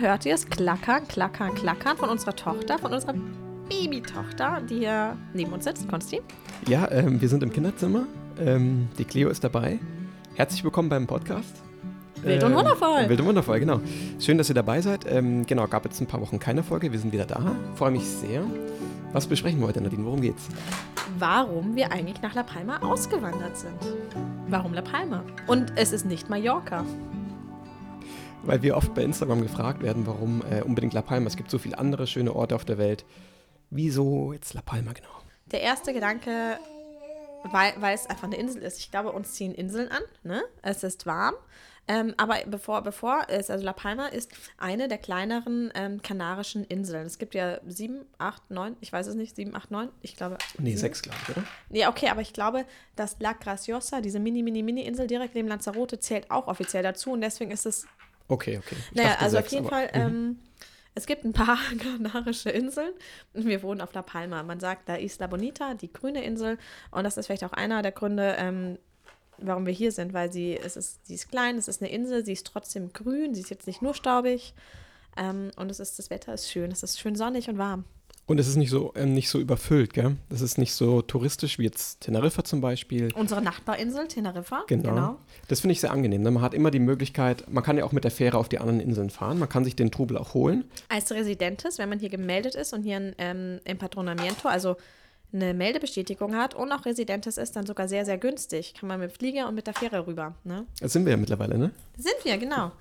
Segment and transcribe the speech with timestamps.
[0.00, 3.14] hört ihr es klackern, klackern, klackern von unserer Tochter, von unserer
[3.68, 5.88] Babytochter, die hier neben uns sitzt.
[5.88, 6.20] Konsti?
[6.68, 8.06] Ja, ähm, wir sind im Kinderzimmer.
[8.38, 9.78] Ähm, die Cleo ist dabei.
[10.34, 11.62] Herzlich willkommen beim Podcast.
[12.22, 13.08] Wild und wundervoll.
[13.08, 13.80] Wild und wundervoll, genau.
[14.18, 15.04] Schön, dass ihr dabei seid.
[15.08, 16.92] Ähm, genau, gab jetzt ein paar Wochen keine Folge.
[16.92, 17.56] Wir sind wieder da.
[17.74, 18.42] Freue mich sehr.
[19.12, 20.04] Was besprechen wir heute, Nadine?
[20.04, 20.48] Worum geht's?
[21.18, 23.78] Warum wir eigentlich nach La Palma ausgewandert sind.
[24.48, 25.22] Warum La Palma?
[25.46, 26.84] Und es ist nicht Mallorca.
[28.46, 31.26] Weil wir oft bei Instagram gefragt werden, warum äh, unbedingt La Palma.
[31.26, 33.04] Es gibt so viele andere schöne Orte auf der Welt.
[33.70, 35.08] Wieso jetzt La Palma genau?
[35.46, 36.58] Der erste Gedanke,
[37.50, 38.78] weil, weil es einfach eine Insel ist.
[38.78, 40.02] Ich glaube, uns ziehen Inseln an.
[40.22, 40.44] Ne?
[40.62, 41.34] Es ist warm.
[41.88, 47.06] Ähm, aber bevor, bevor es, also La Palma ist eine der kleineren ähm, kanarischen Inseln.
[47.06, 50.38] Es gibt ja sieben, acht, neun, ich weiß es nicht, sieben, acht, neun, ich glaube.
[50.58, 50.78] Nee, sieben.
[50.78, 51.44] sechs, glaube ich, oder?
[51.68, 52.64] Nee, okay, aber ich glaube,
[52.96, 57.12] dass La Graciosa, diese mini, mini, mini Insel direkt neben Lanzarote, zählt auch offiziell dazu
[57.12, 57.86] und deswegen ist es.
[58.28, 58.76] Okay, okay.
[58.90, 59.86] Ich naja, also sechs, auf jeden Fall.
[59.86, 60.00] Mhm.
[60.00, 60.38] Ähm,
[60.94, 62.92] es gibt ein paar kanarische Inseln.
[63.34, 64.42] Wir wohnen auf La Palma.
[64.42, 66.58] Man sagt da Isla Bonita, die grüne Insel.
[66.90, 68.78] Und das ist vielleicht auch einer der Gründe, ähm,
[69.38, 72.24] warum wir hier sind, weil sie, es ist, sie ist klein, es ist eine Insel,
[72.24, 74.54] sie ist trotzdem grün, sie ist jetzt nicht nur staubig.
[75.16, 77.84] Ähm, und es ist, das Wetter ist schön, es ist schön sonnig und warm.
[78.28, 80.16] Und es ist nicht so, ähm, nicht so überfüllt, gell?
[80.30, 83.12] Es ist nicht so touristisch wie jetzt Teneriffa zum Beispiel.
[83.14, 84.64] Unsere Nachbarinsel, Teneriffa.
[84.66, 84.90] Genau.
[84.90, 85.16] genau.
[85.46, 86.22] Das finde ich sehr angenehm.
[86.22, 86.32] Ne?
[86.32, 88.80] Man hat immer die Möglichkeit, man kann ja auch mit der Fähre auf die anderen
[88.80, 89.38] Inseln fahren.
[89.38, 90.64] Man kann sich den Trubel auch holen.
[90.88, 94.76] Als Residentes, wenn man hier gemeldet ist und hier ein ähm, Empadronamiento, also
[95.32, 98.74] eine Meldebestätigung hat und auch Residentes ist, dann sogar sehr, sehr günstig.
[98.74, 100.34] Kann man mit Flieger und mit der Fähre rüber.
[100.42, 100.66] Ne?
[100.80, 101.70] Das sind wir ja mittlerweile, ne?
[101.96, 102.72] Sind wir, genau.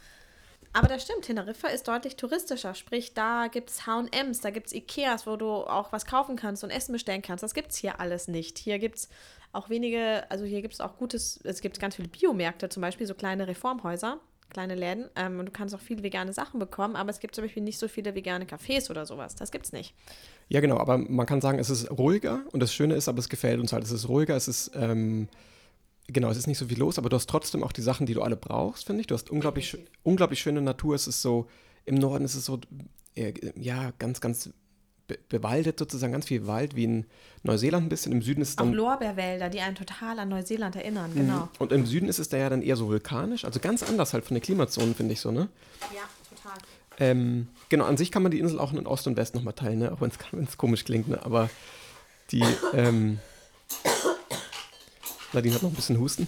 [0.75, 2.75] Aber das stimmt, Teneriffa ist deutlich touristischer.
[2.75, 6.65] Sprich, da gibt es HMs, da gibt es Ikeas, wo du auch was kaufen kannst
[6.65, 7.43] und Essen bestellen kannst.
[7.43, 8.57] Das gibt es hier alles nicht.
[8.57, 9.09] Hier gibt es
[9.53, 13.07] auch wenige, also hier gibt es auch gutes, es gibt ganz viele Biomärkte, zum Beispiel
[13.07, 14.19] so kleine Reformhäuser,
[14.49, 15.05] kleine Läden.
[15.15, 17.79] Ähm, und du kannst auch viele vegane Sachen bekommen, aber es gibt zum Beispiel nicht
[17.79, 19.33] so viele vegane Cafés oder sowas.
[19.33, 19.95] Das gibt es nicht.
[20.49, 23.29] Ja, genau, aber man kann sagen, es ist ruhiger und das Schöne ist, aber es
[23.29, 23.85] gefällt uns halt.
[23.85, 25.29] Es ist ruhiger, es ist, ähm,
[26.07, 28.13] genau, es ist nicht so viel los, aber du hast trotzdem auch die Sachen, die
[28.13, 29.07] du alle brauchst, finde ich.
[29.07, 30.95] Du hast unglaublich, unglaublich schöne Natur.
[30.95, 31.47] Es ist so,
[31.85, 32.59] im Norden ist es so,
[33.15, 34.51] äh, ja, ganz, ganz
[35.07, 37.05] be bewaldet sozusagen, ganz viel Wald, wie in
[37.43, 38.11] Neuseeland ein bisschen.
[38.11, 38.69] Im Süden ist es dann.
[38.69, 41.15] Auch Lorbeerwälder, die einen total an Neuseeland erinnern, mhm.
[41.15, 41.49] genau.
[41.59, 44.25] Und im Süden ist es da ja dann eher so vulkanisch, also ganz anders halt
[44.25, 45.49] von den Klimazonen, finde ich so, ne?
[45.93, 46.01] Ja,
[46.35, 46.57] total.
[46.97, 49.79] Ähm, genau, an sich kann man die Insel auch in Ost und West nochmal teilen,
[49.79, 49.91] ne?
[49.91, 50.11] auch wenn
[50.43, 51.23] es komisch klingt, ne?
[51.23, 51.49] aber
[52.31, 52.43] die.
[52.73, 53.19] Ähm,
[55.35, 56.27] Nadine hat noch ein bisschen Husten.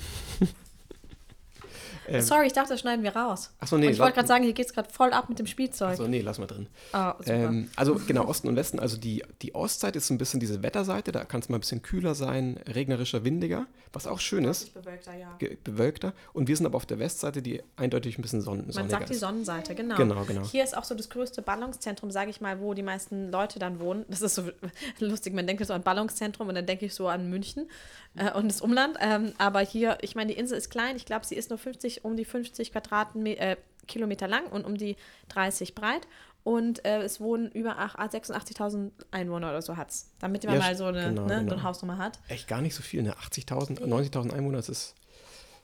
[2.08, 3.52] Ähm, Sorry, ich dachte, das schneiden wir raus.
[3.60, 3.88] Achso, nee.
[3.88, 5.92] Und ich wollte gerade sagen, hier geht es gerade voll ab mit dem Spielzeug.
[5.92, 6.68] Achso, nee, lass mal drin.
[6.94, 8.80] Oh, ähm, also genau, Osten und Westen.
[8.80, 11.62] Also die, die Ostseite ist so ein bisschen diese Wetterseite, da kann es mal ein
[11.62, 14.74] bisschen kühler sein, regnerischer, windiger, was auch schön ist.
[14.74, 15.38] Bewölkter, ja.
[15.64, 16.14] Bewölkter.
[16.34, 19.16] Und wir sind aber auf der Westseite, die eindeutig ein bisschen sonnen Man sagt die
[19.16, 19.96] Sonnenseite, genau.
[19.96, 20.44] Genau, genau.
[20.44, 23.80] Hier ist auch so das größte Ballungszentrum, sage ich mal, wo die meisten Leute dann
[23.80, 24.06] wohnen.
[24.08, 24.44] Das ist so
[25.00, 27.70] lustig, man denkt so an Ballungszentrum und dann denke ich so an München
[28.16, 28.98] äh, und das Umland.
[29.00, 31.97] Ähm, aber hier, ich meine, die Insel ist klein, ich glaube, sie ist nur 50,
[32.04, 34.96] um die 50 Quadratkilometer äh, lang und um die
[35.30, 36.08] 30 breit.
[36.44, 40.12] Und äh, es wohnen über 86.000 Einwohner oder so hat es.
[40.20, 41.50] Damit man ja, mal so eine, genau, ne, genau.
[41.50, 42.20] so eine Hausnummer hat.
[42.30, 43.14] Echt gar nicht so viel, ne?
[43.16, 44.96] 80.000, 90.000 Einwohner, das ist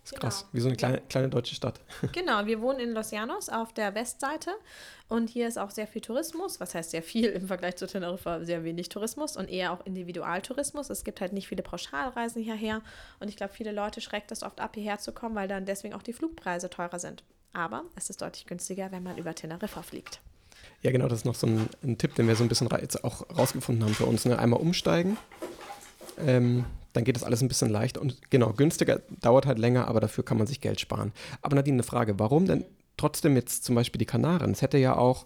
[0.04, 0.30] das ist genau.
[0.30, 1.80] krass, wie so eine kleine, kleine deutsche Stadt.
[2.12, 4.52] Genau, wir wohnen in Los Llanos auf der Westseite
[5.08, 6.60] und hier ist auch sehr viel Tourismus.
[6.60, 8.44] Was heißt sehr viel im Vergleich zu Teneriffa?
[8.44, 10.90] Sehr wenig Tourismus und eher auch Individualtourismus.
[10.90, 12.82] Es gibt halt nicht viele Pauschalreisen hierher
[13.22, 15.94] und ich glaube, viele Leute schreckt es oft ab, hierher zu kommen, weil dann deswegen
[15.94, 17.24] auch die Flugpreise teurer sind.
[17.54, 20.20] Aber es ist deutlich günstiger, wenn man über Teneriffa fliegt.
[20.82, 23.06] Ja, genau, das ist noch so ein, ein Tipp, den wir so ein bisschen jetzt
[23.06, 24.26] auch rausgefunden haben für uns.
[24.26, 24.38] Ne?
[24.38, 25.18] Einmal umsteigen.
[26.18, 30.00] Ähm, dann geht das alles ein bisschen leichter und genau, günstiger dauert halt länger, aber
[30.00, 31.12] dafür kann man sich Geld sparen.
[31.42, 32.66] Aber Nadine, eine Frage, warum denn
[32.98, 34.52] trotzdem jetzt zum Beispiel die Kanaren?
[34.52, 35.26] Es hätte ja auch,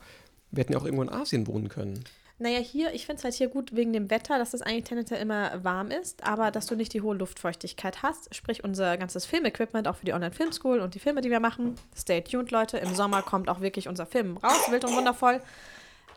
[0.52, 2.04] wir hätten ja auch irgendwo in Asien wohnen können.
[2.40, 5.20] Naja, hier, ich finde es halt hier gut wegen dem Wetter, dass es eigentlich tendenziell
[5.20, 8.34] immer warm ist, aber dass du nicht die hohe Luftfeuchtigkeit hast.
[8.36, 11.76] Sprich, unser ganzes Filmequipment, auch für die Online-Filmschool und die Filme, die wir machen.
[11.98, 12.78] Stay tuned, Leute.
[12.78, 15.42] Im Sommer kommt auch wirklich unser Film raus, wild und wundervoll.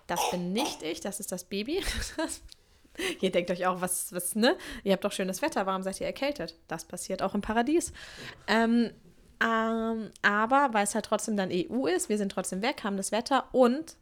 [0.07, 1.83] Das bin nicht ich, das ist das Baby.
[3.21, 4.57] Ihr denkt euch auch, was, was, ne?
[4.85, 6.57] Ihr habt doch schönes Wetter, warum seid ihr erkältet?
[6.69, 7.93] Das passiert auch im Paradies.
[8.47, 8.91] Ähm,
[9.43, 13.11] ähm, aber weil es halt trotzdem dann EU ist, wir sind trotzdem weg, haben das
[13.11, 13.97] Wetter und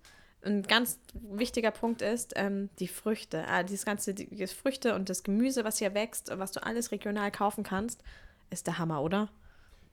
[0.45, 3.45] ein ganz wichtiger Punkt ist ähm, die Früchte.
[3.49, 6.93] Äh, dieses ganze die, die Früchte und das Gemüse, was hier wächst, was du alles
[6.93, 8.03] regional kaufen kannst,
[8.51, 9.29] ist der Hammer, oder?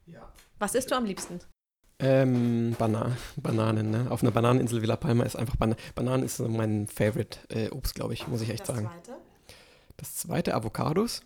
[0.06, 0.32] Ja.
[0.60, 1.40] Was isst du am liebsten?
[2.00, 4.08] Ähm, Bana Bananen, ne?
[4.10, 5.80] Auf einer Bananeninsel Villa Palma ist einfach Bananen.
[5.96, 8.90] Bananen ist so mein Favorite äh, Obst, glaube ich, muss ich echt das sagen.
[8.90, 9.18] Zweite?
[9.98, 11.22] Das zweite, Avocados.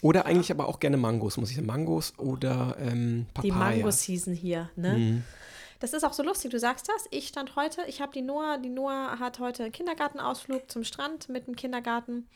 [0.00, 0.26] Oder ja.
[0.26, 1.66] eigentlich aber auch gerne Mangos, muss ich sagen.
[1.66, 3.52] Mangos oder ähm, Papaya.
[3.52, 4.92] Die Mangos hießen hier, ne?
[4.96, 5.24] Mhm.
[5.80, 7.06] Das ist auch so lustig, du sagst das.
[7.10, 11.28] Ich stand heute, ich habe die Noah, die Noah hat heute einen Kindergartenausflug zum Strand
[11.28, 12.26] mit dem Kindergarten.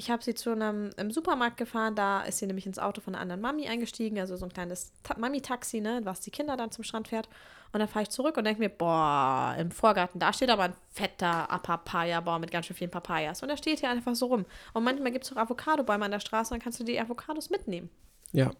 [0.00, 3.14] Ich habe sie zu einem im Supermarkt gefahren, da ist sie nämlich ins Auto von
[3.14, 6.70] einer anderen Mami eingestiegen, also so ein kleines Ta Mami-Taxi, ne, was die Kinder dann
[6.70, 7.28] zum Strand fährt.
[7.70, 10.72] Und dann fahre ich zurück und denke mir, boah, im Vorgarten, da steht aber ein
[10.88, 13.42] fetter Papaya-Baum mit ganz schön vielen Papayas.
[13.42, 14.46] Und der steht hier einfach so rum.
[14.72, 17.50] Und manchmal gibt es auch Avocado-Bäume an der Straße und dann kannst du die Avocados
[17.50, 17.90] mitnehmen.
[18.32, 18.52] Ja.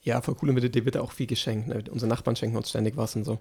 [0.00, 0.48] Ja, voll cool.
[0.48, 1.68] Und dir wird auch viel geschenkt.
[1.68, 1.84] Ne?
[1.90, 3.38] Unsere Nachbarn schenken uns ständig was und so.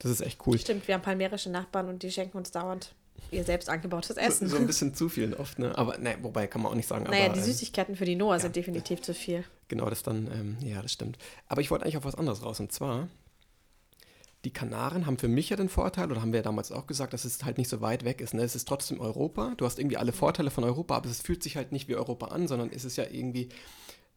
[0.00, 0.58] Das ist echt cool.
[0.58, 2.96] Stimmt, wir haben palmerische Nachbarn und die schenken uns dauernd
[3.30, 4.48] ihr selbst angebautes Essen.
[4.48, 5.76] So, so ein bisschen zu viel oft, ne?
[5.76, 7.04] Aber ne, wobei kann man auch nicht sagen.
[7.04, 8.40] Naja, aber, die ähm, Süßigkeiten für die Noah ja.
[8.40, 9.44] sind definitiv zu viel.
[9.68, 11.18] Genau, das dann, ähm, ja, das stimmt.
[11.48, 12.60] Aber ich wollte eigentlich auf was anderes raus.
[12.60, 13.08] Und zwar,
[14.44, 17.12] die Kanaren haben für mich ja den Vorteil, oder haben wir ja damals auch gesagt,
[17.12, 18.34] dass es halt nicht so weit weg ist.
[18.34, 18.42] Ne?
[18.42, 19.54] Es ist trotzdem Europa.
[19.56, 22.26] Du hast irgendwie alle Vorteile von Europa, aber es fühlt sich halt nicht wie Europa
[22.26, 23.48] an, sondern es ist ja irgendwie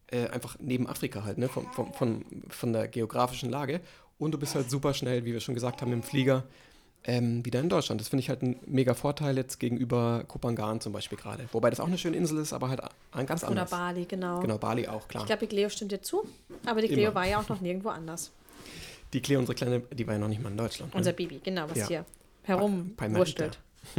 [0.06, 1.48] äh, einfach neben Afrika halt, ne?
[1.48, 3.80] Von, von, von, von der geografischen Lage.
[4.18, 6.44] Und du bist halt super schnell, wie wir schon gesagt haben, im Flieger
[7.04, 8.00] ähm, wieder in Deutschland.
[8.00, 11.48] Das finde ich halt ein mega Vorteil jetzt gegenüber Kopangan zum Beispiel gerade.
[11.52, 12.80] Wobei das auch eine schöne Insel ist, aber halt
[13.12, 13.70] ein ganz Oder anderes.
[13.70, 14.40] Bali, genau.
[14.40, 15.22] Genau, Bali auch, klar.
[15.22, 16.24] Ich glaube, die Cleo stimmt dir zu,
[16.66, 17.14] aber die Cleo Immer.
[17.14, 18.30] war ja auch noch nirgendwo anders.
[19.12, 20.94] Die Cleo, unsere kleine, die war ja noch nicht mal in Deutschland.
[20.94, 21.16] Unser ne?
[21.16, 21.88] Baby, genau, was Ja.
[21.88, 22.04] hier
[22.42, 23.58] herumwurstelt.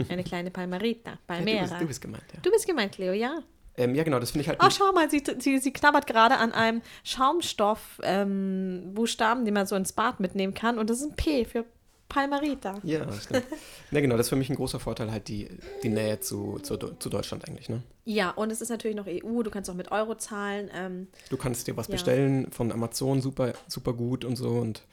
[0.10, 1.62] Eine kleine Palmerita, ja, du, Palmera.
[1.64, 2.40] bist, du bist gemeint, ja.
[2.42, 3.40] Du bist gemeint, Cleo, ja.
[3.78, 4.60] Ähm, ja, genau, das finde ich halt.
[4.62, 9.94] Oh, schau mal, sie, sie, sie knabbert gerade an einem Schaumstoff-Buchstaben, den man so ins
[9.94, 10.78] Bad mitnehmen kann.
[10.78, 11.66] Und das ist ein P für
[12.12, 12.80] Palmerita.
[12.84, 13.44] ja, stimmt.
[13.92, 15.48] ja, genau, das ist für mich ein großer Vorteil, halt die,
[15.84, 17.70] die Nähe zu, zu, zu Deutschland eigentlich.
[17.70, 17.82] Ne?
[18.06, 20.70] Ja, und es ist natürlich noch EU, du kannst auch mit Euro zahlen.
[20.74, 21.94] Ähm, Du kannst dir was Ja.
[21.94, 24.50] bestellen von Amazon, super, super gut und so.
[24.50, 24.84] Und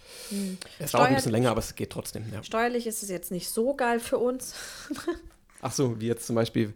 [0.79, 2.25] es dauert ein bisschen länger, aber es geht trotzdem.
[2.33, 2.43] Ja.
[2.43, 4.55] steuerlich ist es jetzt nicht so geil für uns.
[5.61, 6.73] Ach so, wie jetzt zum Beispiel,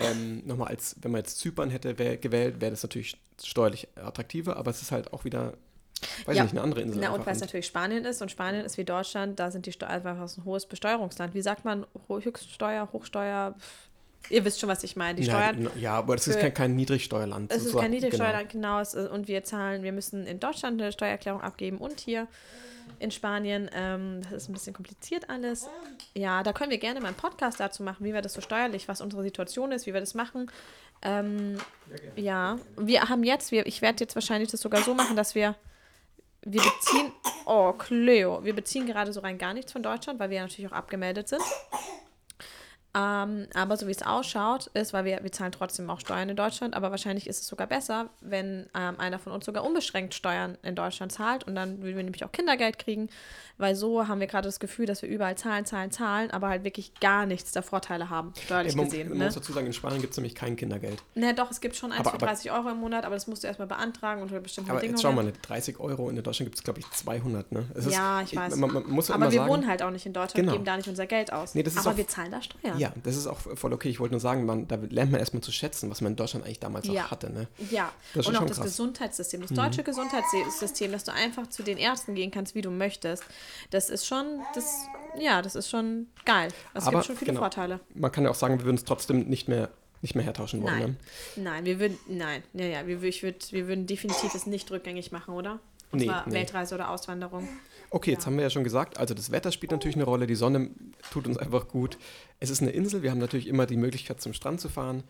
[0.00, 4.56] ähm, nochmal als, wenn man jetzt Zypern hätte wär, gewählt, wäre das natürlich steuerlich attraktiver,
[4.56, 5.54] aber es ist halt auch wieder,
[6.26, 6.42] weiß Ja.
[6.44, 7.00] nicht, eine andere Insel.
[7.02, 9.72] Na, und weil es natürlich Spanien ist und Spanien ist wie Deutschland, da sind die
[9.72, 11.34] Steuern einfach ein hohes Besteuerungsland.
[11.34, 13.54] Wie sagt man, Höchststeuer, Hochsteuer?
[14.28, 15.18] Ihr wisst schon, was ich meine.
[15.20, 17.50] Die ja, Steuern, genau, ja, aber das ist für- kein, kein Niedrigsteuerland.
[17.52, 18.78] es ist kein Niedrigsteuerland, genau.
[18.80, 22.26] ist- und wir zahlen, wir müssen in Deutschland eine Steuererklärung abgeben und hier
[22.98, 23.70] in Spanien.
[23.74, 25.68] Ähm, das ist ein bisschen kompliziert alles.
[26.14, 28.88] Ja, da können wir gerne mal einen Podcast dazu machen, wie wir das so steuerlich,
[28.88, 30.50] was unsere Situation ist, wie wir das machen.
[31.02, 31.56] Ähm,
[32.16, 35.54] ja, wir haben jetzt, wir, ich werde jetzt wahrscheinlich das sogar so machen, dass wir,
[36.42, 37.12] wir beziehen,
[37.46, 40.70] oh, Cleo, wir beziehen gerade so rein gar nichts von Deutschland, weil wir ja natürlich
[40.70, 41.42] auch abgemeldet sind.
[42.92, 46.34] Ähm, aber so wie es ausschaut, ist, weil wir, wir zahlen trotzdem auch Steuern in
[46.36, 50.58] Deutschland, aber wahrscheinlich ist es sogar besser, wenn ähm, einer von uns sogar unbeschränkt Steuern
[50.64, 53.08] in Deutschland zahlt und dann würden wir nämlich auch Kindergeld kriegen,
[53.58, 56.64] weil so haben wir gerade das Gefühl, dass wir überall zahlen, zahlen, zahlen, aber halt
[56.64, 59.08] wirklich gar nichts der Vorteile haben, steuerlich Ja, gesehen.
[59.10, 59.24] man Ne?
[59.26, 61.00] muss dazu sagen, in Spanien gibt es nämlich kein Kindergeld.
[61.14, 63.28] Na doch, es gibt schon eins Aber- für aber- 30 Euro im Monat, aber das
[63.28, 64.96] musst du erstmal beantragen unter bestimmten Aber Bedingungen.
[64.98, 67.52] jetzt schau mal, 30 Euro und in Deutschland gibt es, glaube ich, 200.
[67.52, 67.66] Ne?
[67.74, 68.56] Es ist- ja, ich weiß.
[68.56, 70.52] Man, man muss ja aber wir sagen, wohnen halt auch nicht in Deutschland, Genau.
[70.52, 71.54] geben da nicht unser Geld aus.
[71.54, 72.78] Nee, das ist aber wir zahlen da Steuern.
[72.80, 73.88] Ja, das ist auch voll okay.
[73.90, 76.46] Ich wollte nur sagen, man, da lernt man erstmal zu schätzen, was man in Deutschland
[76.46, 77.04] eigentlich damals Ja.
[77.04, 77.30] auch hatte.
[77.30, 77.46] Ne?
[77.70, 78.58] Ja, Das und auch das krass.
[78.58, 78.62] Mhm.
[78.64, 83.22] Gesundheitssystem, das deutsche Gesundheitssystem, dass du einfach zu den Ärzten gehen kannst, wie du möchtest,
[83.70, 84.86] das ist schon, das,
[85.18, 86.48] ja, das ist schon geil.
[86.74, 87.40] Es Aber, gibt schon viele genau.
[87.40, 87.80] Vorteile.
[87.94, 89.68] Man kann ja auch sagen, wir würden es trotzdem nicht mehr,
[90.02, 90.78] nicht mehr hertauschen wollen.
[90.78, 90.96] Nein,
[91.36, 91.42] Ne?
[91.42, 95.12] nein, wir würden, nein, ja, ja, wir, ich würd, wir würden definitiv es nicht rückgängig
[95.12, 95.58] machen, oder?
[95.92, 96.34] Und Nee, zwar nee.
[96.34, 97.46] Weltreise oder Auswanderung.
[97.92, 100.36] Okay, jetzt haben wir ja schon gesagt, also das Wetter spielt natürlich eine Rolle, die
[100.36, 100.70] Sonne
[101.10, 101.98] tut uns einfach gut.
[102.38, 105.02] Es ist eine Insel, wir haben natürlich immer die Möglichkeit zum Strand zu fahren.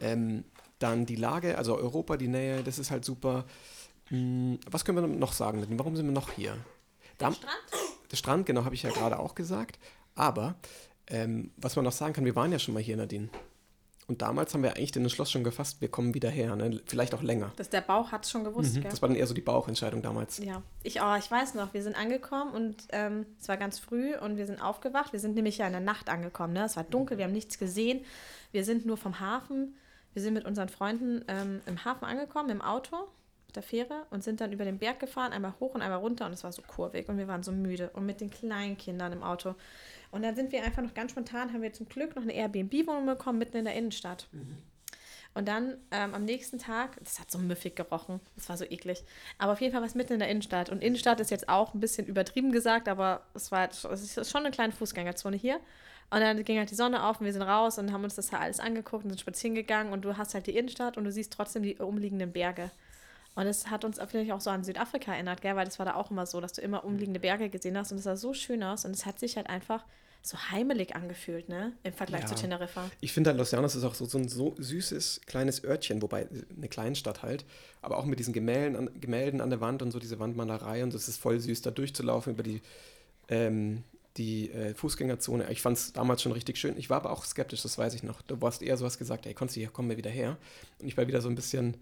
[0.00, 0.44] Ähm,
[0.80, 3.44] dann die Lage, also Europa, die Nähe, das ist halt super.
[4.08, 5.60] Hm, was können wir noch sagen?
[5.60, 5.78] Nadine?
[5.78, 6.56] Warum sind wir noch hier?
[7.18, 7.56] Da, Strand?
[8.10, 9.78] Der Strand, genau, habe ich ja gerade auch gesagt.
[10.16, 10.56] Aber
[11.06, 13.28] ähm, was man noch sagen kann, wir waren ja schon mal hier, Nadine.
[14.06, 16.80] Und damals haben wir eigentlich den Entschluss schon gefasst, wir kommen wieder her, ne?
[16.84, 17.52] vielleicht auch länger.
[17.56, 18.82] Das, der Bauch hat es schon gewusst, Mhm.
[18.82, 18.90] gell?
[18.90, 20.38] Das war dann eher so die Bauchentscheidung damals.
[20.38, 24.14] Ja, ich, oh, ich weiß noch, wir sind angekommen und ähm, es war ganz früh
[24.16, 25.12] und wir sind aufgewacht.
[25.12, 26.52] Wir sind nämlich ja in der Nacht angekommen.
[26.52, 26.64] Ne?
[26.64, 28.04] Es war dunkel, wir haben nichts gesehen.
[28.52, 29.74] Wir sind nur vom Hafen,
[30.12, 32.96] wir sind mit unseren Freunden ähm, im Hafen angekommen, im Auto,
[33.56, 36.32] der Fähre und sind dann über den Berg gefahren, einmal hoch und einmal runter und
[36.32, 39.22] es war so kurvig und wir waren so müde und mit den kleinen Kindern im
[39.22, 39.54] Auto.
[40.10, 43.06] Und dann sind wir einfach noch ganz spontan, haben wir zum Glück noch eine Airbnb-Wohnung
[43.06, 44.28] bekommen, mitten in der Innenstadt.
[45.34, 49.02] Und dann ähm, am nächsten Tag, das hat so müffig gerochen, das war so eklig.
[49.38, 50.70] Aber auf jeden Fall war es mitten in der Innenstadt.
[50.70, 54.42] Und Innenstadt ist jetzt auch ein bisschen übertrieben gesagt, aber es war es ist schon
[54.42, 55.58] eine kleine Fußgängerzone hier.
[56.10, 58.30] Und dann ging halt die Sonne auf und wir sind raus und haben uns das
[58.30, 61.10] halt alles angeguckt und sind spazieren gegangen und du hast halt die Innenstadt und du
[61.10, 62.70] siehst trotzdem die umliegenden Berge.
[63.34, 65.56] Und es hat uns natürlich auch so an Südafrika erinnert, gell?
[65.56, 67.98] weil das war da auch immer so, dass du immer umliegende Berge gesehen hast und
[67.98, 69.84] es sah so schön aus und es hat sich halt einfach
[70.22, 71.72] so heimelig angefühlt, ne?
[71.82, 72.28] Im Vergleich Ja.
[72.28, 72.90] zu Teneriffa.
[73.02, 76.26] Ich finde halt, Los Llanos ist auch so, so ein so süßes kleines Örtchen, wobei
[76.56, 77.44] eine Kleinstadt halt,
[77.82, 80.94] aber auch mit diesen Gemälden an, Gemälden an der Wand und so diese Wandmalerei und
[80.94, 82.62] es ist voll süß, da durchzulaufen über die
[83.28, 83.82] ähm,
[84.16, 85.50] die äh, Fußgängerzone.
[85.50, 86.78] Ich fand es damals schon richtig schön.
[86.78, 88.22] Ich war aber auch skeptisch, das weiß ich noch.
[88.22, 90.36] Du warst eher so was gesagt, ey, Konsti, hier kommen wir wieder her.
[90.78, 91.76] Und ich war wieder so ein bisschen,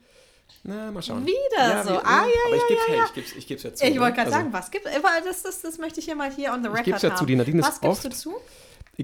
[0.65, 1.27] na, mal schauen.
[1.27, 1.91] Wieder so.
[1.91, 3.05] wie- Ah, ja, Aber ich ja, geb's, ja, hey, ja.
[3.07, 3.85] ich geb's, ich geb's ja zu.
[3.85, 4.01] Ich ne?
[4.01, 6.53] wollte gerade Also, sagen, was gibt aber das, das, das möchte ich hier mal hier
[6.53, 7.27] on the record geb's ja zu, haben.
[7.27, 8.35] die Nadine ist was gibst du oft- zu?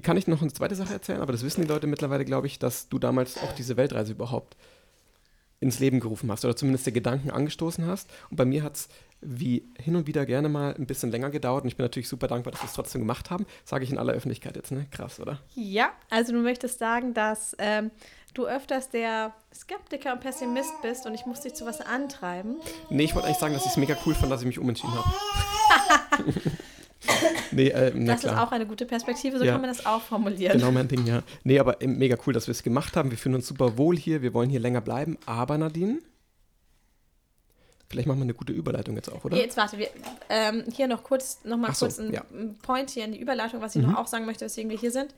[0.02, 1.20] Kann ich noch eine zweite Sache erzählen?
[1.20, 4.56] Aber das wissen die Leute mittlerweile, glaube ich, dass du damals auch diese Weltreise überhaupt
[5.60, 8.08] ins Leben gerufen hast oder zumindest der Gedanken angestoßen hast.
[8.30, 8.88] Und bei mir hat es
[9.20, 12.28] wie hin und wieder gerne mal ein bisschen länger gedauert und ich bin natürlich super
[12.28, 13.44] dankbar, dass wir es trotzdem gemacht haben.
[13.64, 14.86] Sage ich in aller Öffentlichkeit jetzt, ne?
[14.92, 15.40] Krass, oder?
[15.56, 17.90] Ja, also du möchtest sagen, dass ähm,
[18.34, 22.56] du öfters der Skeptiker und Pessimist bist und ich muss dich zu was antreiben.
[22.90, 24.94] Nee, ich wollte eigentlich sagen, dass ich es mega cool fand, dass ich mich umentschieden
[24.94, 25.08] habe.
[27.52, 28.34] nee, äh, na das klar.
[28.34, 29.52] ist auch eine gute Perspektive, so Ja.
[29.52, 30.58] kann man das auch formulieren.
[30.58, 31.22] Genau mein Ding, ja.
[31.44, 33.10] Nee, aber ähm, mega cool, dass wir es gemacht haben.
[33.10, 34.22] Wir fühlen uns super wohl hier.
[34.22, 35.16] Wir wollen hier länger bleiben.
[35.26, 35.98] Aber Nadine,
[37.88, 39.36] vielleicht machen wir eine gute Überleitung jetzt auch, oder?
[39.36, 39.88] Jetzt warte, wir,
[40.28, 42.22] ähm, hier noch kurz, noch mal so, kurz ein, ja.
[42.62, 43.92] Point hier in die Überleitung, was ich Mhm.
[43.92, 45.14] noch auch sagen möchte, weswegen wir hier sind.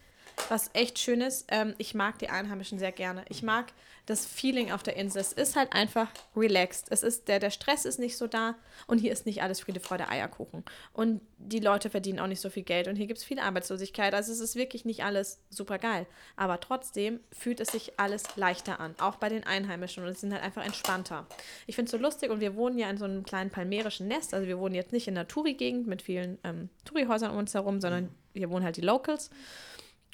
[0.49, 3.25] Was echt schön ist, ähm, ich mag die Einheimischen sehr gerne.
[3.29, 3.73] Ich mag
[4.07, 5.21] das Feeling auf der Insel.
[5.21, 6.87] Es ist halt einfach relaxed.
[6.91, 8.57] Es ist, der, der Stress ist nicht so da
[8.89, 10.65] und hier ist nicht alles Friede, Freude, Eierkuchen.
[10.93, 14.13] Und die Leute verdienen auch nicht so viel Geld und hier gibt es viel Arbeitslosigkeit.
[14.13, 16.07] Also es ist wirklich nicht alles super geil.
[16.37, 20.33] Aber trotzdem fühlt es sich alles leichter an, auch bei den Einheimischen und es sind
[20.33, 21.27] halt einfach entspannter.
[21.67, 24.35] Ich finde es so lustig und wir wohnen ja in so einem kleinen palmerischen Nest.
[24.35, 27.81] Also wir wohnen jetzt nicht in der Touri-Gegend mit vielen ähm, Touri-Häusern um uns herum,
[27.81, 29.31] sondern hier wohnen halt die Locals.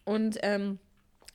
[0.07, 0.79] Und ähm,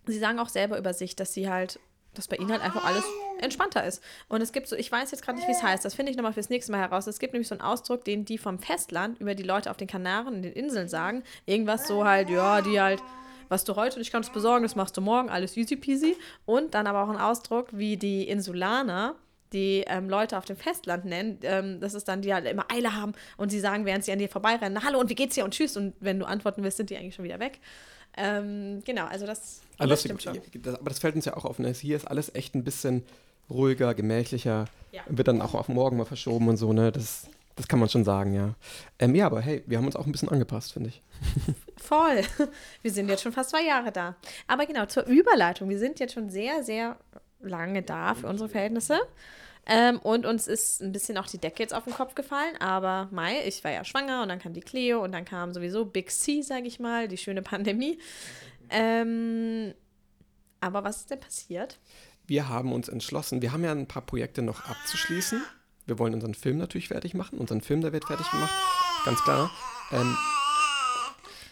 [0.07, 1.79] sie sagen auch selber über sich, dass sie halt,
[2.15, 3.03] dass bei ihnen halt einfach alles
[3.39, 4.01] entspannter ist.
[4.27, 6.17] Und es gibt so, ich weiß jetzt gerade nicht, wie es heißt, das finde ich
[6.17, 7.05] nochmal fürs nächste Mal heraus.
[7.05, 9.87] Es gibt nämlich so einen Ausdruck, den die vom Festland über die Leute auf den
[9.87, 11.23] Kanaren und den Inseln sagen.
[11.45, 13.03] Irgendwas so halt, ja, die halt,
[13.49, 16.17] was du heute nicht kannst besorgen, das machst du morgen, alles easy peasy.
[16.45, 19.15] Und dann aber auch ein Ausdruck, wie die Insulaner
[19.53, 22.95] die ähm, Leute auf dem Festland nennen, ähm, das ist dann, die halt immer Eile
[22.95, 25.53] haben und sie sagen, während sie an dir vorbeirennen, hallo und wie geht's dir und
[25.53, 27.59] tschüss und wenn du antworten willst, sind die eigentlich schon wieder weg.
[28.17, 30.39] Ähm, genau, also das, Ah, das stimmt schon.
[30.61, 31.57] Das, aber das fällt uns ja auch auf.
[31.57, 31.73] Ne?
[31.73, 33.03] Hier ist alles echt ein bisschen
[33.49, 34.65] ruhiger, gemächlicher.
[34.91, 35.01] Ja.
[35.07, 36.91] Wird dann auch auf morgen mal verschoben und so, ne?
[36.91, 38.53] Das, das kann man schon sagen, ja.
[38.99, 41.01] Ähm, ja, aber hey, wir haben uns auch ein bisschen angepasst, finde ich.
[41.77, 42.21] Voll.
[42.83, 44.15] Wir sind jetzt schon fast zwei Jahre da.
[44.47, 45.69] Aber genau, zur Überleitung.
[45.69, 46.97] Wir sind jetzt schon sehr, sehr
[47.39, 48.99] lange da für unsere Verhältnisse.
[49.67, 52.57] Ähm, und uns ist ein bisschen auch die Decke jetzt auf den Kopf gefallen.
[52.59, 55.85] Aber Mai, ich war ja schwanger und dann kam die Cleo und dann kam sowieso
[55.85, 57.99] Big C, sage ich mal, die schöne Pandemie.
[58.69, 59.73] Ähm,
[60.59, 61.79] aber was ist denn passiert?
[62.25, 65.43] Wir haben uns entschlossen, wir haben ja ein paar Projekte noch abzuschließen.
[65.85, 67.37] Wir wollen unseren Film natürlich fertig machen.
[67.37, 68.53] Unseren Film, der wird fertig gemacht.
[69.03, 69.51] Ganz klar.
[69.91, 70.15] Ähm,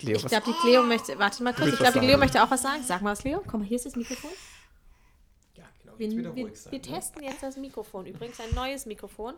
[0.01, 2.50] Leo, Ich glaube, die Cleo möchte, warte mal kurz, ich glaube, die Cleo möchte auch
[2.50, 2.84] was sagen.
[2.84, 3.44] Sag mal was, Cleo.
[3.46, 4.32] Komm mal, hier ist das Mikrofon.
[5.86, 6.86] Ja, genau, Wir, jetzt wieder wir, ruhig sein, wir ne?
[6.86, 8.05] testen jetzt das Mikrofon.
[8.05, 9.33] Übrigens ein neues Mikrofon.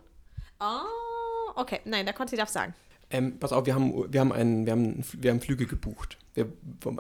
[0.59, 1.79] Oh, okay.
[1.85, 2.73] Nein, da konnte sie darf sagen.
[3.09, 6.17] Ähm, pass auf, wir haben, wir haben, einen, wir, haben, wir haben Flüge gebucht.
[6.33, 6.47] Wir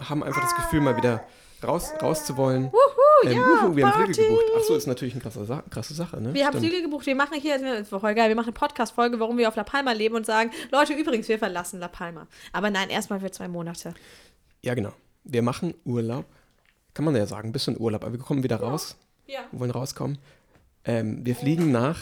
[0.09, 1.23] haben einfach das Gefühl, mal wieder
[1.63, 2.65] raus, raus zu wollen.
[2.65, 4.13] Wuhu, Ähm, ja, wuhu, wir haben Party.
[4.15, 4.45] Flüge gebucht.
[4.57, 6.33] Ach so, ist natürlich eine krasse, Sa krasse Sache, ne?
[6.33, 6.65] Wir haben Stimmt.
[6.71, 7.05] Flüge gebucht.
[7.05, 9.63] Wir machen hier, das war voll geil, wir machen eine Podcast-Folge, warum wir auf La
[9.63, 12.27] Palma leben und sagen, Leute, übrigens, wir verlassen La Palma.
[12.51, 13.93] Aber nein, erstmal für zwei Monate.
[14.61, 14.91] Ja, genau.
[15.23, 16.25] Wir machen Urlaub.
[16.93, 18.97] Kann man ja sagen, ein bisschen Urlaub, aber wir kommen wieder raus.
[19.31, 19.41] Ja.
[19.51, 20.17] Wir wollen rauskommen.
[20.83, 21.97] Ähm, wir fliegen nach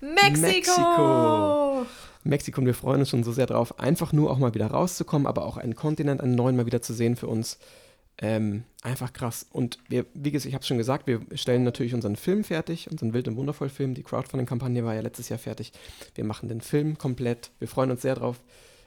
[0.00, 0.40] Mexiko!
[0.40, 1.86] Mexiko.
[2.22, 5.26] Mexiko und wir freuen uns schon so sehr drauf, einfach nur auch mal wieder rauszukommen,
[5.26, 7.58] aber auch einen Kontinent, einen neuen mal wieder zu sehen für uns.
[8.22, 9.46] Ähm, einfach krass.
[9.50, 12.90] Und wir, wie gesagt, ich habe es schon gesagt, wir stellen natürlich unseren Film fertig,
[12.90, 13.94] unseren Wild und Wundervoll Film.
[13.94, 15.72] Die Crowdfunding-Kampagne war ja letztes Jahr fertig.
[16.14, 17.50] Wir machen den Film komplett.
[17.58, 18.36] Wir freuen uns sehr drauf.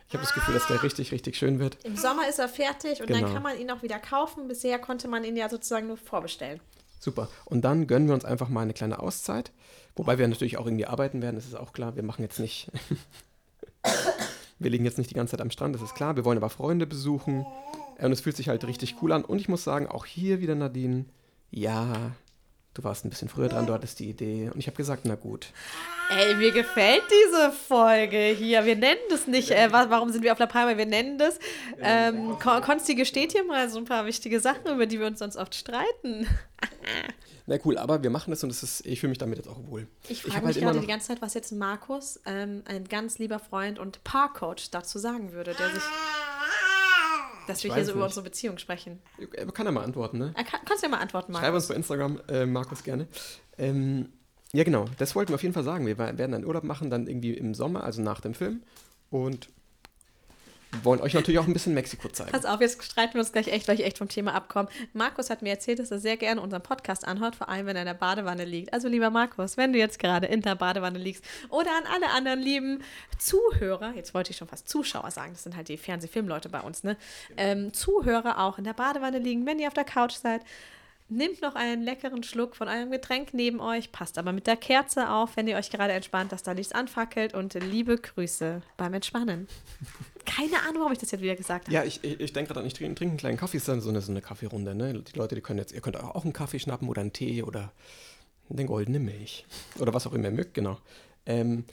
[0.07, 1.77] Ich habe das Gefühl, dass der richtig, richtig schön wird.
[1.83, 3.33] Im Sommer ist er fertig und dann Genau.
[3.33, 4.47] kann man ihn auch wieder kaufen.
[4.47, 6.59] Bisher konnte man ihn ja sozusagen nur vorbestellen.
[7.03, 7.27] Super.
[7.43, 9.51] Und dann gönnen wir uns einfach mal eine kleine Auszeit.
[9.97, 11.97] Wobei wir natürlich auch irgendwie arbeiten werden, das ist auch klar.
[11.97, 12.71] Wir machen jetzt nicht.
[14.59, 16.15] wir liegen jetzt nicht die ganze Zeit am Strand, das ist klar.
[16.15, 17.45] Wir wollen aber Freunde besuchen.
[17.99, 19.25] Und es fühlt sich halt richtig cool an.
[19.25, 21.03] Und ich muss sagen, auch hier wieder Nadine,
[21.51, 22.13] ja,
[22.73, 24.49] du warst ein bisschen früher dran, du hattest die Idee.
[24.53, 25.47] Und ich habe gesagt, na gut.
[26.09, 28.65] Ey, mir gefällt diese Folge hier.
[28.65, 30.77] Wir nennen das nicht, äh, wa- warum sind wir auf La Palma?
[30.77, 31.39] Wir nennen das.
[31.81, 35.19] Ähm, Kon- Konsti gesteht hier mal so ein paar wichtige Sachen, über die wir uns
[35.19, 36.27] sonst oft streiten.
[37.45, 39.59] Na cool, aber wir machen das und das ist, ich fühle mich damit jetzt auch
[39.67, 39.85] wohl.
[40.07, 43.19] Ich frage halt mich immer gerade die ganze Zeit, was jetzt Markus, ähm, ein ganz
[43.19, 45.83] lieber Freund und Paarcoach, dazu sagen würde, der sich,
[47.47, 48.07] dass wir Ich hier weiß so über nicht.
[48.11, 48.99] unsere Beziehung sprechen.
[49.33, 50.33] Er kann ja mal antworten, ne?
[50.37, 51.63] Äh, kann, kannst du ja mal antworten, Schreib Markus.
[51.63, 53.07] uns bei Instagram, äh, Markus, gerne.
[53.57, 54.09] Ähm,
[54.53, 55.85] ja, genau, das wollten wir auf jeden Fall sagen.
[55.85, 58.61] Wir werden einen Urlaub machen, dann irgendwie im Sommer, also nach dem Film.
[59.09, 59.49] Und
[60.81, 62.31] wollen euch natürlich auch ein bisschen Mexiko zeigen.
[62.31, 64.69] Pass auf, jetzt streiten wir uns gleich echt, weil ich echt vom Thema abkomme.
[64.93, 67.83] Markus hat mir erzählt, dass er sehr gerne unseren Podcast anhört, vor allem wenn er
[67.83, 68.73] in der Badewanne liegt.
[68.73, 72.39] Also lieber Markus, wenn du jetzt gerade in der Badewanne liegst oder an alle anderen
[72.39, 72.83] lieben
[73.17, 76.83] Zuhörer, jetzt wollte ich schon fast Zuschauer sagen, das sind halt die Fernsehfilmleute bei uns,
[76.83, 76.97] ne?
[77.37, 80.41] Ähm, Zuhörer auch in der Badewanne liegen, wenn ihr auf der Couch seid.
[81.13, 85.11] Nehmt noch einen leckeren Schluck von eurem Getränk neben euch, passt aber mit der Kerze
[85.11, 89.47] auf, wenn ihr euch gerade entspannt, dass da nichts anfackelt und liebe Grüße beim Entspannen.
[90.25, 91.75] Keine Ahnung, warum ich das jetzt wieder gesagt habe.
[91.75, 93.79] Ja, ich, ich, ich denke gerade an, ich trinke, trinke einen kleinen Kaffee, ist dann
[93.79, 94.73] so eine, so eine Kaffeerunde.
[94.73, 95.03] Ne?
[95.03, 97.71] Die Leute, die können jetzt, ihr könnt auch einen Kaffee schnappen oder einen Tee oder
[98.49, 99.45] eine goldene Milch.
[99.79, 100.79] Oder was auch immer ihr mögt, genau.
[101.27, 101.65] Ähm,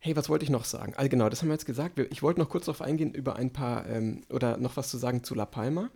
[0.00, 0.92] hey, was wollte ich noch sagen?
[0.96, 1.98] Also genau, das haben wir jetzt gesagt.
[2.10, 5.24] Ich wollte noch kurz darauf eingehen über ein paar, ähm, oder noch was zu sagen
[5.24, 5.88] zu La Palma.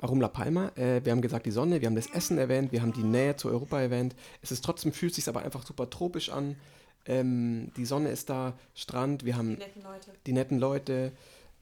[0.00, 0.68] Warum La Palma?
[0.76, 3.36] Äh, wir haben gesagt, die Sonne, wir haben das Essen erwähnt, wir haben die Nähe
[3.36, 4.14] zu Europa erwähnt.
[4.42, 6.56] Es ist trotzdem, fühlt sich aber einfach super tropisch an.
[7.06, 10.10] Ähm, die Sonne ist da, Strand, wir haben Die netten Leute.
[10.26, 11.12] die netten Leute.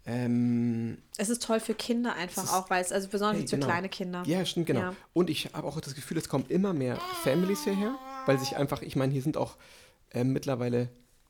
[0.07, 3.57] Ähm, Es ist toll für Kinder einfach ist- auch, weil es, also besonders Hey, für
[3.57, 3.67] genau.
[3.67, 4.23] kleine Kinder.
[4.27, 4.81] ja, stimmt, genau.
[4.81, 4.95] Ja.
[5.13, 7.95] Und ich habe auch das Gefühl, es kommen immer mehr Families hierher,
[8.27, 9.57] weil sich einfach, ich meine, hier sind auch
[10.13, 10.89] ähm, mittlerweile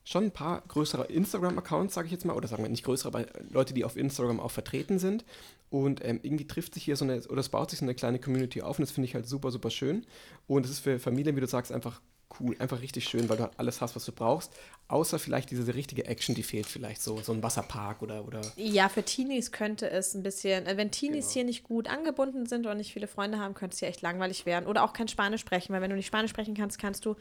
[0.09, 3.25] schon ein paar größere Instagram-Accounts, sage ich jetzt mal, oder sagen wir nicht größere, aber
[3.51, 5.23] Leute, die auf Instagram auch vertreten sind.
[5.69, 8.17] Und ähm, irgendwie trifft sich hier so eine, oder es baut sich so eine kleine
[8.17, 10.07] Community auf und das finde ich halt super, super schön.
[10.47, 12.01] Und es ist für Familien, wie du sagst, einfach
[12.39, 14.51] cool, einfach richtig schön, weil du halt alles hast, was du brauchst.
[14.87, 18.89] Außer vielleicht diese richtige Action, die fehlt vielleicht so, so ein Wasserpark oder, oder Ja,
[18.89, 21.33] für Teenies könnte es ein bisschen, äh, wenn Teenies Genau.
[21.33, 24.47] hier nicht gut angebunden sind und nicht viele Freunde haben, könnte es hier echt langweilig
[24.47, 24.65] werden.
[24.65, 27.15] Oder auch kein Spanisch sprechen, weil wenn du nicht Spanisch sprechen kannst, kannst du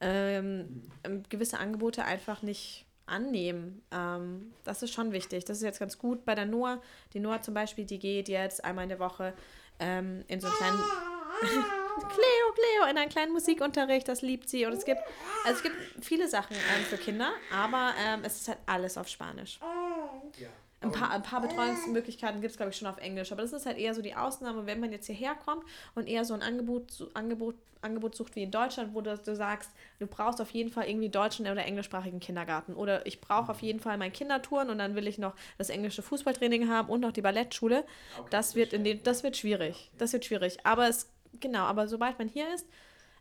[0.00, 3.82] ähm, ähm, gewisse Angebote einfach nicht annehmen.
[3.90, 5.44] Ähm, das ist schon wichtig.
[5.44, 6.80] Das ist jetzt ganz gut bei der Noah.
[7.12, 9.34] Die Noah zum Beispiel, die geht jetzt einmal in der Woche
[9.78, 10.78] ähm, in so einen kleinen
[11.98, 14.64] Cleo, Cleo, in einen kleinen Musikunterricht, das liebt sie.
[14.66, 15.00] Und es gibt,
[15.44, 19.08] also es gibt viele Sachen ähm, für Kinder, aber ähm, es ist halt alles auf
[19.08, 19.58] Spanisch.
[20.82, 23.30] Ein paar, ein paar Betreuungsmöglichkeiten gibt es, glaube ich, schon auf Englisch.
[23.32, 25.62] Aber das ist halt eher so die Ausnahme, wenn man jetzt hierher kommt
[25.94, 29.70] und eher so ein Angebot, Angebot, Angebot sucht wie in Deutschland, wo du, du sagst,
[29.98, 32.72] du brauchst auf jeden Fall irgendwie deutschen oder englischsprachigen Kindergarten.
[32.74, 36.00] Oder ich brauche auf jeden Fall mein Kindertouren und dann will ich noch das englische
[36.00, 37.84] Fußballtraining haben und noch die Ballettschule.
[38.30, 39.90] Das wird, in den, das wird schwierig.
[39.98, 40.64] Das wird schwierig.
[40.64, 42.66] Aber es, genau, aber sobald man hier ist,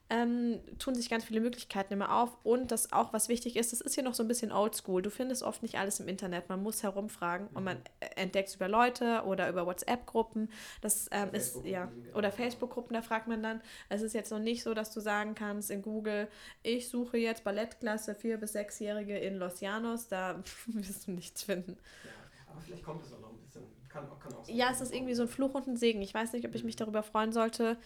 [0.10, 2.36] ähm, tun sich ganz viele Möglichkeiten immer auf.
[2.44, 5.02] Und das auch, was wichtig ist, das ist hier noch so ein bisschen oldschool.
[5.02, 6.50] Du findest oft nicht alles im Internet.
[6.50, 10.50] Man muss herumfragen und man äh, entdeckt über Leute oder über WhatsApp-Gruppen.
[10.82, 13.62] Das ähm, ist, ja, oder Facebook-Gruppen, da fragt man dann.
[13.90, 16.28] Es ist jetzt noch nicht so, dass du sagen kannst in Google,
[16.64, 20.08] ich suche jetzt Ballettklasse 4- bis 6-Jährige in Los Llanos.
[20.08, 21.78] Da wirst du nichts finden.
[22.50, 23.64] aber vielleicht kommt es auch noch ein bisschen.
[23.90, 26.02] Kann, kann auch Ja, es ist irgendwie so ein Fluch und ein Segen.
[26.02, 27.78] Ich weiß nicht, ob ich mich darüber freuen sollte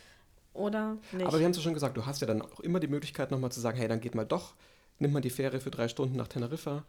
[0.54, 1.26] oder nicht.
[1.26, 3.32] Aber wir haben es ja schon gesagt, du hast ja dann auch immer die Möglichkeit
[3.32, 4.54] nochmal zu sagen, hey, dann geht mal doch,
[5.00, 6.84] nimmt mal die Fähre für drei Stunden nach Teneriffa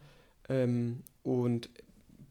[0.49, 1.69] ähm, und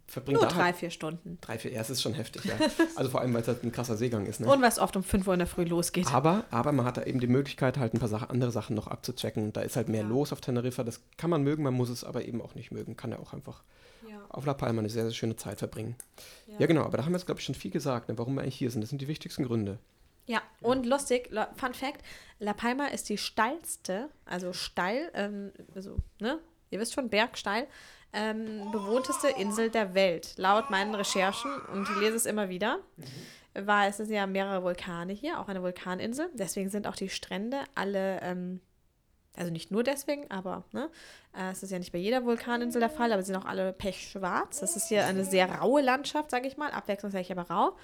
[0.07, 1.39] verbringt Nur da drei, halt vier Stunden.
[1.41, 2.55] drei, vier, ja, es ist schon heftig, ja.
[2.97, 4.47] Also vor allem, weil es halt ein krasser Seegang ist, ne?
[4.47, 6.13] Und weil es oft um 5 Uhr in der Früh losgeht.
[6.13, 8.87] aber, aber man hat da eben die Möglichkeit, halt ein paar Sachen, andere Sachen noch
[8.87, 9.53] abzuchecken.
[9.55, 10.09] Da ist halt mehr Ja.
[10.09, 10.85] los auf Teneriffa.
[10.85, 12.97] Das kann man mögen, man muss es aber eben auch nicht mögen.
[12.97, 13.63] Kann ja auch einfach
[14.09, 14.21] Ja.
[14.29, 15.97] auf La Palma eine sehr, sehr schöne Zeit verbringen.
[16.59, 18.43] Ja, genau, aber da haben wir jetzt, glaube ich, schon viel gesagt, ne, warum wir
[18.43, 18.83] eigentlich hier sind.
[18.83, 19.79] Das sind die wichtigsten Gründe.
[20.27, 22.03] Ja, und lustig, Fun Fact:
[22.39, 26.39] La Palma ist die steilste, also steil, ähm, also, ne,
[26.71, 27.67] ihr wisst schon, bergsteil,
[28.13, 30.35] ähm, bewohnteste Insel der Welt.
[30.37, 32.79] Laut meinen Recherchen, und ich lese es immer wieder,
[33.55, 36.29] war es sind ja mehrere Vulkane hier, auch eine Vulkaninsel.
[36.35, 38.61] Deswegen sind auch die Strände alle, ähm,
[39.37, 40.91] also nicht nur deswegen, aber ne,
[41.37, 43.73] äh, es ist ja nicht bei jeder Vulkaninsel der Fall, aber sie sind auch alle
[43.73, 44.61] pechschwarz.
[44.61, 47.77] Das ist hier eine sehr raue Landschaft, sage ich mal, abwechslungsreich, aber rau.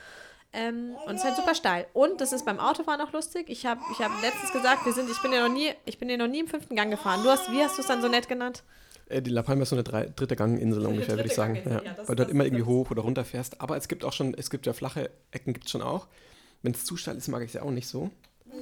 [0.52, 1.86] Ähm, und es ist halt super steil.
[1.92, 3.46] Und das ist beim Autofahren auch lustig.
[3.48, 6.10] Ich habe ich hab letztens gesagt, wir sind, ich bin ja noch nie, ich bin
[6.10, 7.22] ja noch nie im fünften Gang gefahren.
[7.22, 8.64] Du hast, wie hast du es dann so nett genannt?
[9.08, 11.54] Äh, die La Palma ist so eine drei, dritte Ganginsel ungefähr, würde ich sagen.
[11.64, 13.60] Ja, ja, das- weil du halt immer irgendwie hoch oder runter fährst.
[13.60, 16.08] Aber es gibt auch schon, es gibt ja flache Ecken, gibt es schon auch.
[16.62, 18.10] Wenn es zu steil ist, mag ich es ja auch nicht so.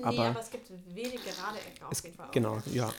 [0.03, 2.92] Aber- es gibt wenig gerade Ecken Es, genau, ja.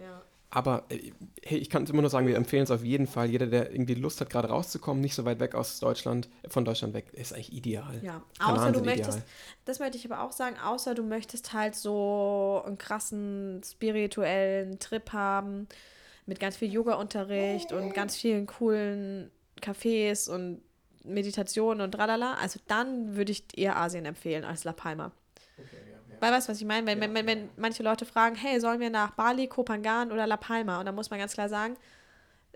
[0.00, 0.22] Ja.
[0.54, 1.12] Aber äh,
[1.42, 3.30] hey, ich kann es immer nur sagen, wir empfehlen es auf jeden Fall.
[3.30, 6.92] Jeder, der irgendwie Lust hat, gerade rauszukommen, nicht so weit weg aus Deutschland, von Deutschland
[6.92, 8.00] weg, ist eigentlich ideal.
[8.02, 9.30] Ja, Kanaren außer du möchtest, ideal.
[9.64, 15.10] das möchte ich aber auch sagen, außer du möchtest halt so einen krassen spirituellen Trip
[15.14, 15.68] haben
[16.26, 19.30] mit ganz viel Yoga-Unterricht und ganz vielen coolen
[19.62, 20.60] Cafés und
[21.02, 22.34] Meditationen und tralala.
[22.34, 25.12] Also dann würde ich eher Asien empfehlen als La Palma.
[26.22, 26.86] Weil weißt du, was ich meine?
[26.86, 30.36] Wenn, wenn, wenn, wenn manche Leute fragen, hey, sollen wir nach Bali, Kopangan oder La
[30.36, 30.78] Palma?
[30.78, 31.76] Und dann muss man ganz klar sagen,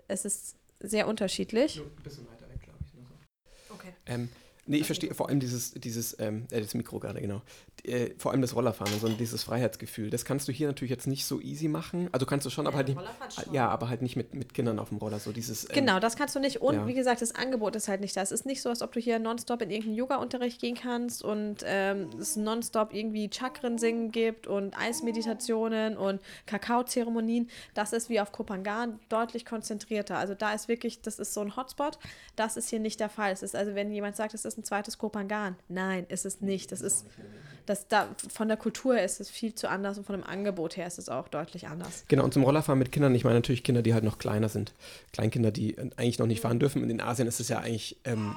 [0.07, 1.81] es ist sehr unterschiedlich.
[1.81, 2.93] Ein bisschen weiter weg, glaube ich.
[2.93, 3.73] Nur so.
[3.75, 3.93] Okay.
[4.05, 4.29] Ähm,
[4.67, 7.41] Nee, ich verstehe vor allem dieses, dieses, ähm, äh, das Mikro gerade, genau.
[7.83, 10.09] Äh, vor allem das Rollerfahren und so dieses Freiheitsgefühl.
[10.09, 12.09] Das kannst du hier natürlich jetzt nicht so easy machen.
[12.11, 12.97] Also kannst du schon, aber halt nicht.
[12.97, 13.53] Rollerfahren schon.
[13.53, 15.19] Ja, aber halt nicht mit, mit Kindern auf dem Roller.
[15.19, 15.69] So dieses.
[15.69, 16.61] Ähm, Genau, das kannst du nicht.
[16.61, 16.87] Und ja.
[16.87, 18.21] wie gesagt, das Angebot ist halt nicht da.
[18.21, 21.57] Es ist nicht so, als ob du hier nonstop in irgendeinen Yoga-Unterricht gehen kannst und
[21.63, 27.49] ähm, es nonstop irgendwie Chakren singen gibt und Eismeditationen und Kakaozeremonien.
[27.73, 30.17] Das ist wie auf Kopangan deutlich konzentrierter.
[30.17, 31.99] Also da ist wirklich, das ist so ein Hotspot.
[32.35, 33.31] Das ist hier nicht der Fall.
[33.31, 35.55] Es ist also, wenn jemand sagt, es ist ein zweites Kopangan.
[35.69, 36.71] Nein, ist es nicht.
[36.71, 37.05] Das ist,
[37.65, 40.77] das da, von der Kultur her ist es viel zu anders und von dem Angebot
[40.77, 42.05] her ist es auch deutlich anders.
[42.07, 44.73] Genau, und zum Rollerfahren mit Kindern, ich meine natürlich Kinder, die halt noch kleiner sind.
[45.13, 46.81] Kleinkinder, die äh, eigentlich noch nicht fahren dürfen.
[46.83, 48.35] Und in Asien ist es ja eigentlich, ähm,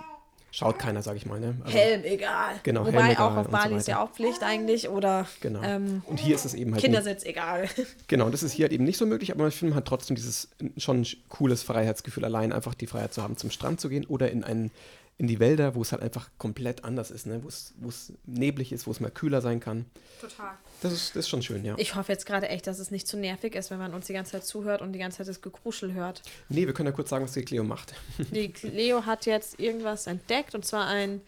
[0.53, 1.39] schaut keiner, sag ich mal.
[1.39, 1.55] Ne?
[1.65, 2.55] Also, Helm egal.
[2.65, 5.29] Genau, Wobei Helm egal auch auf und so Bali ist ja auch Pflicht eigentlich oder
[5.41, 5.63] Genau.
[5.63, 6.93] ähm, und hier ist es eben halt nicht.
[6.93, 7.69] Kindersitz egal.
[8.09, 10.17] Genau, das ist hier halt eben nicht so möglich, aber ich finde, man hat trotzdem
[10.17, 14.31] dieses schon cooles Freiheitsgefühl, allein einfach die Freiheit zu haben, zum Strand zu gehen oder
[14.33, 14.73] in einen
[15.21, 17.45] in die Wälder, wo es halt einfach komplett anders ist, ne?
[17.45, 19.85] wo es wo es neblig ist, wo es mal kühler sein kann.
[20.19, 20.53] Total.
[20.81, 21.75] Das ist, das ist schon schön, ja.
[21.77, 24.15] Ich hoffe jetzt gerade echt, dass es nicht zu nervig ist, wenn man uns die
[24.15, 26.23] ganze Zeit zuhört und die ganze Zeit das Gekruschel hört.
[26.49, 27.93] Nee, wir können ja kurz sagen, was die Cleo macht.
[28.33, 31.21] Die Leo hat jetzt irgendwas entdeckt und zwar ein.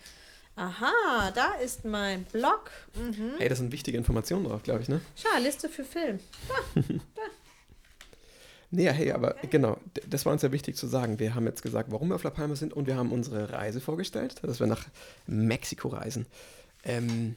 [0.56, 2.70] Aha, da ist mein Blog.
[2.94, 3.32] Mhm.
[3.36, 5.02] Hey, da sind wichtige Informationen drauf, glaube ich, ne?
[5.16, 6.18] Schau, Liste für Film.
[8.74, 11.18] Nee, hey, aber genau, d- das war uns ja wichtig zu sagen.
[11.18, 13.80] Wir haben jetzt gesagt, warum wir auf La Palma sind und wir haben unsere Reise
[13.80, 14.86] vorgestellt, dass wir nach
[15.26, 16.24] Mexiko reisen.
[16.84, 17.36] Ähm,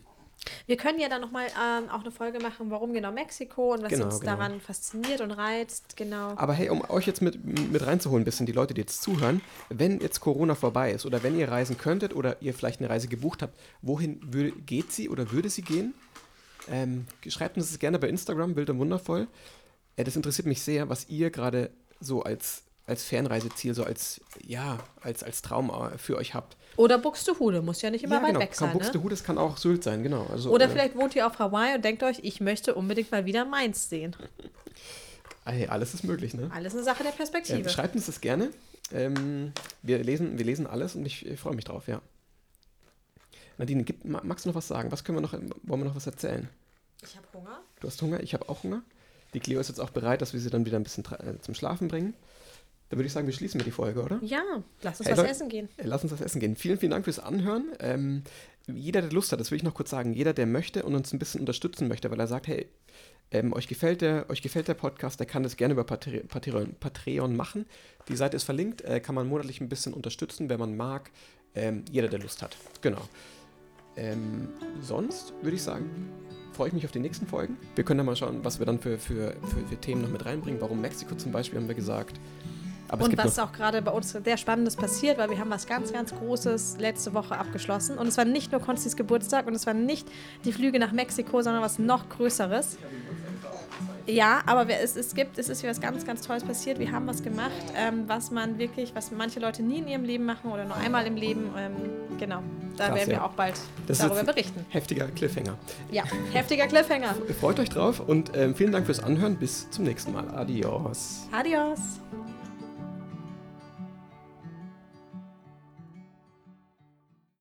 [0.65, 3.89] Wir können ja dann nochmal ähm, auch eine Folge machen, warum genau Mexiko und was
[3.89, 4.37] Genau, uns genau.
[4.37, 5.97] daran fasziniert und reizt.
[5.97, 6.33] Genau.
[6.37, 9.41] Aber hey, um euch jetzt mit, mit reinzuholen, ein bisschen die Leute, die jetzt zuhören,
[9.69, 13.07] wenn jetzt Corona vorbei ist oder wenn ihr reisen könntet oder ihr vielleicht eine Reise
[13.09, 15.93] gebucht habt, wohin würde, geht sie oder würde sie gehen?
[16.71, 19.27] Ähm, schreibt uns das gerne bei Instagram, wild und wundervoll.
[20.03, 25.23] Das interessiert mich sehr, was ihr gerade so als, als Fernreiseziel, so als, ja, als,
[25.23, 26.57] als Traum äh, für euch habt.
[26.77, 28.39] Oder Buxtehude, muss ja nicht immer ja, weit genau.
[28.41, 28.67] weg sein.
[28.69, 28.83] Kann Ne?
[28.83, 30.27] Buxtehude, das kann auch Sylt sein, genau.
[30.29, 33.25] Also, Oder äh, vielleicht wohnt ihr auf Hawaii und denkt euch, ich möchte unbedingt mal
[33.25, 34.15] wieder Mainz sehen.
[35.47, 36.49] Hey, alles ist möglich, ne?
[36.51, 37.69] Alles eine Sache der Ja, Perspektive.
[37.69, 38.49] schreibt uns das gerne.
[38.91, 39.53] Ähm,
[39.83, 42.01] wir, lesen, wir lesen alles und ich, ich freue mich drauf, ja.
[43.59, 44.91] Nadine, gib, ma- magst du noch was sagen?
[44.91, 46.49] Was können wir noch, wollen wir noch was erzählen?
[47.03, 47.59] ich habe Hunger.
[47.79, 48.81] Du hast Hunger, ich habe auch Hunger.
[49.35, 51.53] Die Cleo ist jetzt auch bereit, dass wir sie dann wieder ein bisschen äh, zum
[51.53, 52.15] Schlafen bringen.
[52.89, 54.19] Dann würde ich sagen, wir schließen wir die Folge, oder?
[54.21, 54.41] Ja,
[54.81, 55.31] lass uns Hey, was Leute.
[55.31, 55.69] essen gehen.
[55.77, 56.55] Äh, Lass uns was essen gehen.
[56.55, 57.65] Vielen, vielen Dank fürs Anhören.
[57.79, 58.23] Ähm,
[58.67, 61.11] jeder, der Lust hat, das will ich noch kurz sagen, jeder, der möchte und uns
[61.13, 62.67] ein bisschen unterstützen möchte, weil er sagt, hey,
[63.31, 66.75] ähm, euch, gefällt der, euch gefällt der Podcast, der kann das gerne über Patre Patreon,
[66.79, 67.65] Patreon machen.
[68.07, 71.11] Die Seite ist verlinkt, äh, kann man monatlich ein bisschen unterstützen, wenn man mag.
[71.55, 72.55] Ähm, jeder, der Lust hat.
[72.81, 73.01] Genau.
[73.97, 74.49] Ähm,
[74.81, 76.09] sonst würde ich sagen,
[76.55, 77.57] freue ich mich auf die nächsten Folgen.
[77.75, 80.25] Wir können dann mal schauen, was wir dann für, für, für, für Themen noch mit
[80.25, 80.61] reinbringen.
[80.61, 82.19] Warum Mexiko zum Beispiel, haben wir gesagt.
[82.87, 85.91] Aber Und was auch gerade bei uns sehr Spannendes passiert, weil wir haben was ganz,
[85.91, 87.97] ganz Großes letzte Woche abgeschlossen.
[87.97, 90.07] Und es war nicht nur Konstis Geburtstag und es war nicht
[90.45, 92.77] die Flüge nach Mexiko, sondern was noch Größeres.
[94.07, 96.77] Ja, aber es, es gibt, es ist was ganz, ganz Tolles passiert.
[96.77, 100.25] Wir haben was gemacht, ähm, was man wirklich, was manche Leute nie in ihrem Leben
[100.25, 101.49] machen oder nur einmal im Leben.
[101.57, 101.71] Ähm,
[102.19, 102.43] genau,
[102.77, 103.25] da Krass, werden wir ja.
[103.25, 103.55] auch bald
[103.87, 104.65] Das darüber berichten.
[104.69, 105.57] heftiger Cliffhanger.
[105.91, 107.15] Ja, heftiger Cliffhanger.
[107.39, 109.35] Freut euch drauf und ähm, vielen Dank fürs Anhören.
[109.37, 110.27] Bis zum nächsten Mal.
[110.29, 111.27] Adios.
[111.31, 111.79] Adios.